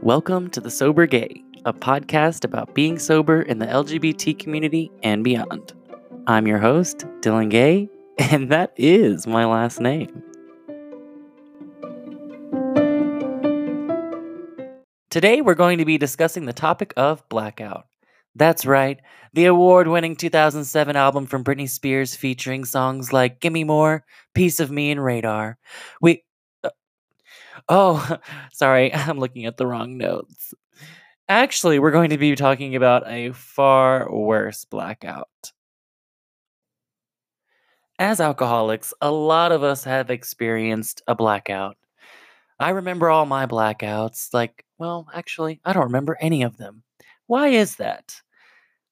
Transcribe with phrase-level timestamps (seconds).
[0.00, 5.24] Welcome to The Sober Gay, a podcast about being sober in the LGBT community and
[5.24, 5.72] beyond.
[6.28, 10.22] I'm your host, Dylan Gay, and that is my last name.
[15.10, 17.88] Today, we're going to be discussing the topic of blackout.
[18.36, 19.00] That's right,
[19.32, 24.70] the award winning 2007 album from Britney Spears featuring songs like Gimme More, Piece of
[24.70, 25.56] Me, and Radar.
[26.02, 26.22] We.
[26.62, 26.68] Uh,
[27.68, 28.18] oh,
[28.52, 30.52] sorry, I'm looking at the wrong notes.
[31.28, 35.52] Actually, we're going to be talking about a far worse blackout.
[37.98, 41.78] As alcoholics, a lot of us have experienced a blackout.
[42.60, 46.82] I remember all my blackouts, like, well, actually, I don't remember any of them.
[47.26, 48.20] Why is that?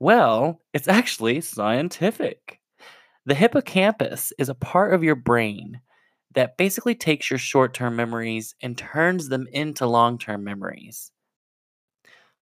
[0.00, 2.58] Well, it's actually scientific.
[3.26, 5.80] The hippocampus is a part of your brain
[6.34, 11.12] that basically takes your short term memories and turns them into long term memories.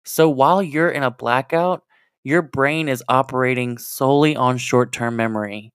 [0.04, 1.84] So while you're in a blackout,
[2.24, 5.72] your brain is operating solely on short term memory.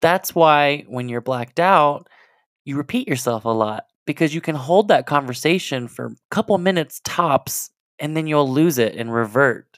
[0.00, 2.08] That's why when you're blacked out,
[2.64, 7.00] you repeat yourself a lot because you can hold that conversation for a couple minutes
[7.04, 9.69] tops and then you'll lose it and revert.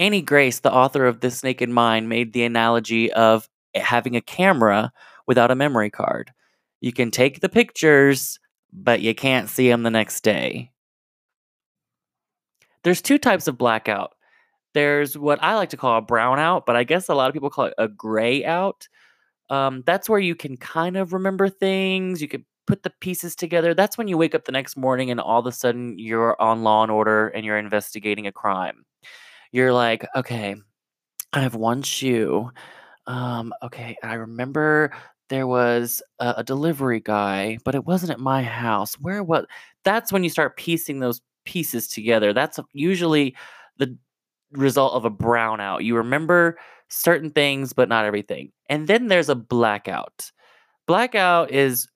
[0.00, 4.90] Annie Grace, the author of This Naked Mind, made the analogy of having a camera
[5.26, 6.32] without a memory card.
[6.80, 8.40] You can take the pictures,
[8.72, 10.70] but you can't see them the next day.
[12.82, 14.14] There's two types of blackout.
[14.72, 17.50] There's what I like to call a brownout, but I guess a lot of people
[17.50, 18.88] call it a gray out.
[19.50, 22.22] Um, that's where you can kind of remember things.
[22.22, 23.74] You can put the pieces together.
[23.74, 26.62] That's when you wake up the next morning and all of a sudden you're on
[26.62, 28.86] Law and Order and you're investigating a crime.
[29.52, 30.56] You're like, okay,
[31.32, 32.50] I have one shoe.
[33.06, 34.92] Um, okay, I remember
[35.28, 38.94] there was a, a delivery guy, but it wasn't at my house.
[38.94, 39.46] Where what?
[39.84, 42.32] That's when you start piecing those pieces together.
[42.32, 43.34] That's usually
[43.78, 43.96] the
[44.52, 45.84] result of a brownout.
[45.84, 46.58] You remember
[46.88, 48.52] certain things, but not everything.
[48.68, 50.30] And then there's a blackout.
[50.86, 51.88] Blackout is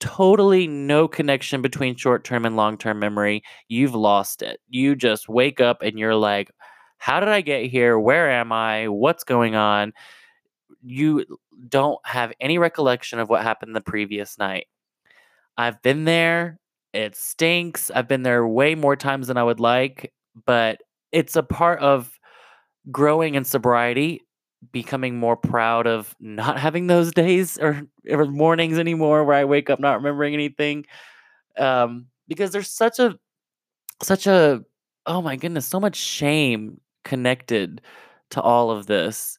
[0.00, 3.42] totally no connection between short term and long term memory.
[3.68, 4.60] You've lost it.
[4.68, 6.50] You just wake up and you're like,
[6.98, 7.98] how did I get here?
[7.98, 8.88] Where am I?
[8.88, 9.92] What's going on?
[10.82, 11.24] You
[11.68, 14.66] don't have any recollection of what happened the previous night.
[15.56, 16.58] I've been there.
[16.92, 17.90] It stinks.
[17.90, 20.12] I've been there way more times than I would like,
[20.44, 20.80] but
[21.12, 22.18] it's a part of
[22.90, 24.22] growing in sobriety
[24.72, 29.70] becoming more proud of not having those days or, or mornings anymore where I wake
[29.70, 30.86] up not remembering anything.
[31.58, 33.18] Um, because there's such a
[34.02, 34.62] such a
[35.06, 37.80] oh my goodness, so much shame connected
[38.30, 39.38] to all of this,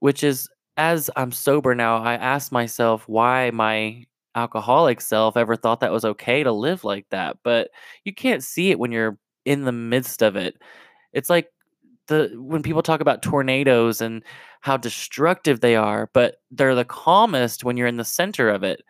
[0.00, 5.80] which is as I'm sober now, I ask myself why my alcoholic self ever thought
[5.80, 7.36] that was okay to live like that.
[7.44, 7.70] But
[8.04, 10.56] you can't see it when you're in the midst of it.
[11.12, 11.48] It's like
[12.08, 14.22] the when people talk about tornadoes and
[14.62, 18.82] how destructive they are, but they're the calmest when you're in the center of it.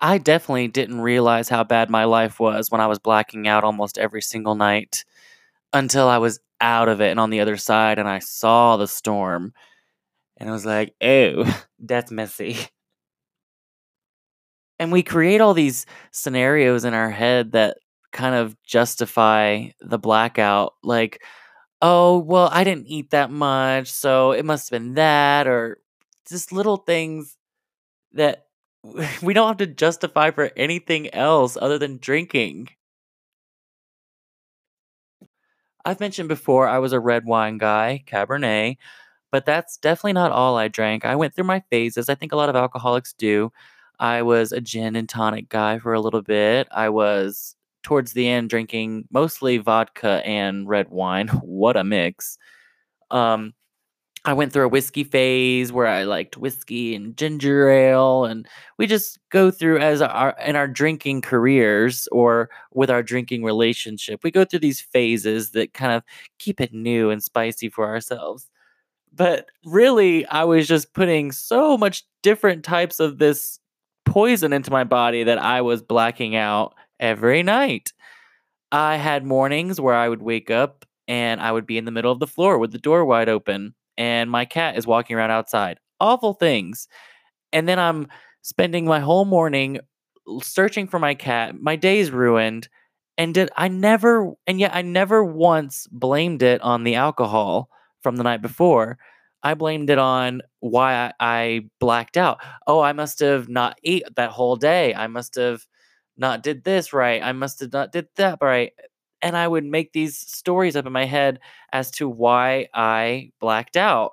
[0.00, 3.98] I definitely didn't realize how bad my life was when I was blacking out almost
[3.98, 5.04] every single night
[5.72, 8.88] until I was out of it and on the other side and I saw the
[8.88, 9.52] storm.
[10.38, 12.58] And I was like, oh, that's messy.
[14.78, 17.78] And we create all these scenarios in our head that
[18.12, 20.74] kind of justify the blackout.
[20.82, 21.22] Like,
[21.82, 25.78] oh, well, I didn't eat that much, so it must have been that, or
[26.28, 27.36] just little things
[28.12, 28.46] that
[29.22, 32.68] we don't have to justify for anything else other than drinking.
[35.84, 38.78] I've mentioned before I was a red wine guy, Cabernet,
[39.30, 41.04] but that's definitely not all I drank.
[41.04, 42.08] I went through my phases.
[42.08, 43.52] I think a lot of alcoholics do.
[43.98, 46.68] I was a gin and tonic guy for a little bit.
[46.70, 51.28] I was towards the end drinking mostly vodka and red wine.
[51.42, 52.38] what a mix.
[53.10, 53.54] Um,
[54.26, 58.46] I went through a whiskey phase where I liked whiskey and ginger ale, and
[58.78, 64.20] we just go through as our in our drinking careers or with our drinking relationship.
[64.24, 66.02] We go through these phases that kind of
[66.38, 68.48] keep it new and spicy for ourselves.
[69.12, 73.58] But really, I was just putting so much different types of this
[74.06, 77.92] poison into my body that I was blacking out every night.
[78.72, 82.12] I had mornings where I would wake up and I would be in the middle
[82.12, 85.78] of the floor with the door wide open and my cat is walking around outside.
[86.00, 86.88] Awful things.
[87.52, 88.08] And then I'm
[88.42, 89.80] spending my whole morning
[90.42, 91.54] searching for my cat.
[91.60, 92.68] My day's ruined.
[93.16, 97.68] And did I never and yet I never once blamed it on the alcohol
[98.02, 98.98] from the night before.
[99.44, 102.38] I blamed it on why I, blacked out.
[102.66, 104.94] Oh, I must have not ate that whole day.
[104.94, 105.60] I must have
[106.16, 107.22] not did this right.
[107.22, 108.72] I must have not did that right.
[109.24, 111.40] And I would make these stories up in my head
[111.72, 114.12] as to why I blacked out.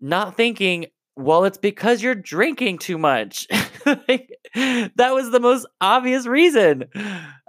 [0.00, 0.86] Not thinking,
[1.16, 3.48] well, it's because you're drinking too much.
[3.86, 6.84] like, that was the most obvious reason.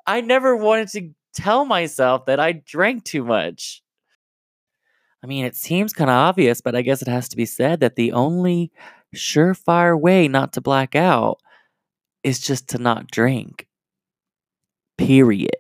[0.07, 3.83] I never wanted to tell myself that I drank too much.
[5.21, 7.81] I mean, it seems kind of obvious, but I guess it has to be said
[7.81, 8.71] that the only
[9.13, 11.39] surefire way not to black out
[12.24, 13.68] is just to not drink.
[14.97, 15.57] Period.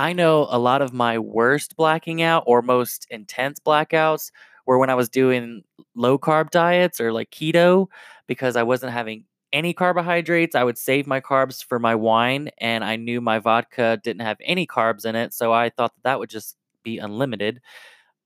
[0.00, 4.30] I know a lot of my worst blacking out or most intense blackouts
[4.64, 5.62] were when I was doing
[5.94, 7.88] low carb diets or like keto
[8.26, 10.54] because I wasn't having any carbohydrates.
[10.54, 14.38] I would save my carbs for my wine, and I knew my vodka didn't have
[14.42, 15.34] any carbs in it.
[15.34, 17.60] So I thought that that would just be unlimited.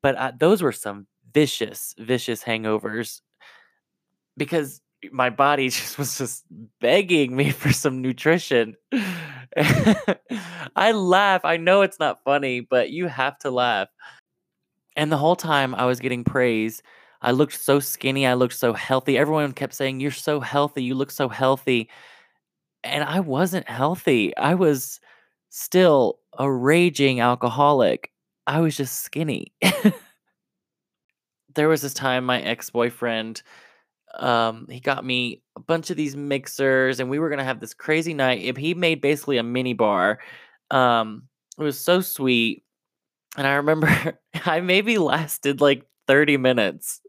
[0.02, 3.20] But uh, those were some vicious, vicious hangovers
[4.36, 4.80] because
[5.12, 6.44] my body just was just
[6.80, 8.76] begging me for some nutrition.
[9.56, 11.44] I laugh.
[11.44, 13.88] I know it's not funny, but you have to laugh.
[14.96, 16.82] And the whole time I was getting praise.
[17.22, 18.26] I looked so skinny.
[18.26, 19.16] I looked so healthy.
[19.16, 20.82] Everyone kept saying, You're so healthy.
[20.82, 21.88] You look so healthy.
[22.82, 24.36] And I wasn't healthy.
[24.36, 25.00] I was
[25.48, 28.10] still a raging alcoholic.
[28.46, 29.54] I was just skinny.
[31.54, 33.42] there was this time my ex boyfriend
[34.20, 37.74] um he got me a bunch of these mixers and we were gonna have this
[37.74, 40.20] crazy night If he made basically a mini bar
[40.70, 41.24] um
[41.58, 42.64] it was so sweet
[43.36, 43.88] and i remember
[44.46, 47.00] i maybe lasted like 30 minutes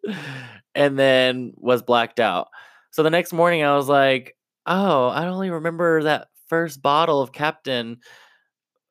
[0.75, 2.49] and then was blacked out.
[2.91, 4.35] So the next morning i was like
[4.65, 7.97] oh i only remember that first bottle of captain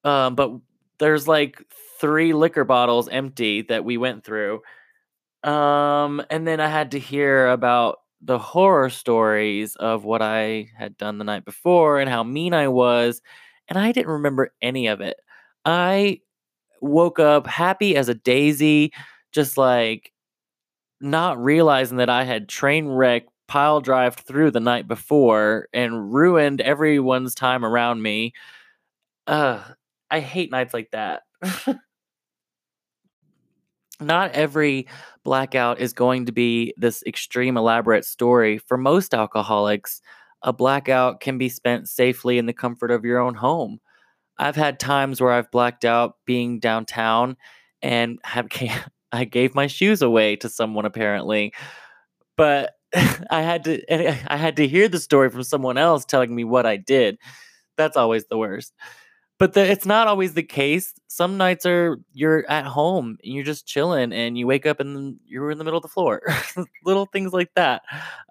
[0.05, 0.53] um but
[0.99, 1.63] there's like
[2.01, 4.61] three liquor bottles empty that we went through.
[5.45, 10.97] Um and then i had to hear about the horror stories of what I had
[10.97, 13.23] done the night before and how mean I was,
[13.69, 15.17] and I didn't remember any of it.
[15.65, 16.21] I
[16.83, 18.93] woke up happy as a daisy,
[19.33, 20.13] just like
[21.01, 26.61] not realizing that I had train wreck pile drive through the night before and ruined
[26.61, 28.33] everyone's time around me.
[29.27, 29.63] Uh,
[30.11, 31.23] I hate nights like that.
[34.01, 34.87] not every
[35.25, 38.59] blackout is going to be this extreme elaborate story.
[38.59, 40.01] For most alcoholics,
[40.43, 43.81] a blackout can be spent safely in the comfort of your own home.
[44.39, 47.37] I've had times where I've blacked out being downtown
[47.83, 48.49] and have
[49.13, 51.53] I gave my shoes away to someone apparently.
[52.37, 52.73] But
[53.31, 56.67] I had to I had to hear the story from someone else telling me what
[56.67, 57.19] I did.
[57.77, 58.73] That's always the worst
[59.45, 60.95] but the, it's not always the case.
[61.07, 65.19] Some nights are you're at home and you're just chilling, and you wake up and
[65.27, 66.23] you're in the middle of the floor.
[66.87, 67.83] Little things like that.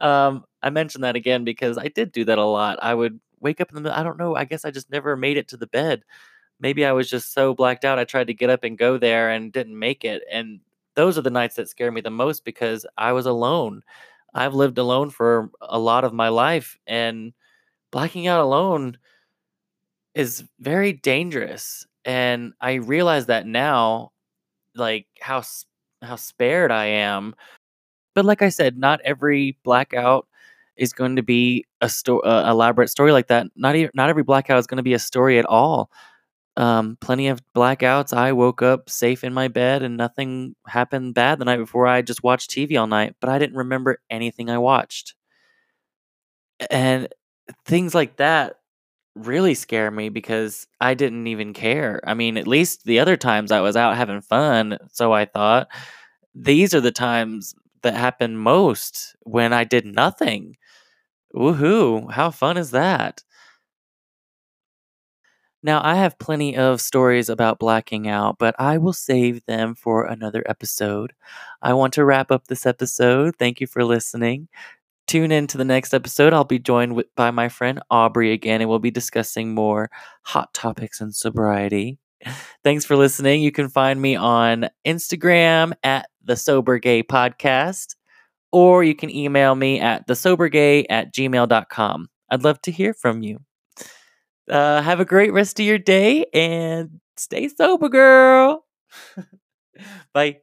[0.02, 2.80] Um, I mentioned that again because I did do that a lot.
[2.82, 3.96] I would wake up in the.
[3.96, 4.36] I don't know.
[4.36, 6.02] I guess I just never made it to the bed.
[6.60, 8.00] Maybe I was just so blacked out.
[8.00, 10.24] I tried to get up and go there and didn't make it.
[10.32, 10.62] And
[10.96, 13.84] those are the nights that scare me the most because I was alone.
[14.34, 17.34] I've lived alone for a lot of my life, and
[17.92, 18.98] blacking out alone
[20.16, 24.12] is very dangerous, and I realize that now,
[24.76, 25.44] like, how
[26.04, 27.36] how spared I am.
[28.16, 30.28] But like I said, not every blackout
[30.78, 33.48] is going to be a sto uh, elaborate story like that.
[33.56, 35.92] Not not every blackout is gonna be a story at all.
[36.58, 41.40] Um, plenty of blackouts, I woke up safe in my bed and nothing happened bad
[41.40, 44.60] the night before, I just watched TV all night, but I didn't remember anything I
[44.60, 45.16] watched.
[46.70, 47.08] and
[47.66, 48.58] things like that
[49.16, 52.02] really scare me because I didn't even care.
[52.06, 55.68] I mean, at least the other times I was out having fun, so I thought.
[56.36, 60.58] These are the times that happen most when I did nothing.
[61.36, 62.12] Woohoo!
[62.12, 63.24] How fun is that?
[65.66, 70.06] Now, I have plenty of stories about blacking out, but I will save them for
[70.06, 71.14] another episode.
[71.62, 73.36] I want to wrap up this episode.
[73.40, 74.50] Thank you for listening.
[75.08, 76.34] Tune in to the next episode.
[76.34, 79.90] I'll be joined with, by my friend Aubrey again, and we'll be discussing more
[80.24, 82.00] hot topics and sobriety.
[82.64, 83.42] Thanks for listening.
[83.42, 87.96] You can find me on Instagram at the Sober Gay Podcast,
[88.52, 92.10] or you can email me at thesobergay at gmail.com.
[92.30, 93.40] I'd love to hear from you.
[94.50, 98.66] Uh, have a great rest of your day and stay sober, girl.
[100.14, 100.40] Bye.